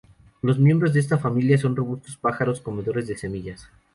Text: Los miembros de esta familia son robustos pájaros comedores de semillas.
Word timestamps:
Los 0.41 0.57
miembros 0.57 0.93
de 0.95 0.99
esta 0.99 1.19
familia 1.19 1.59
son 1.59 1.75
robustos 1.75 2.17
pájaros 2.17 2.59
comedores 2.59 3.07
de 3.07 3.15
semillas. 3.19 3.69